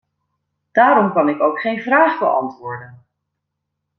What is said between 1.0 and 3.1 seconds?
kan ik ook geen vraag beantwoorden.